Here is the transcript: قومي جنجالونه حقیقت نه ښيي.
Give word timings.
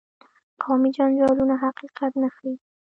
قومي 0.61 0.89
جنجالونه 0.97 1.55
حقیقت 1.63 2.11
نه 2.21 2.29
ښيي. 2.35 2.53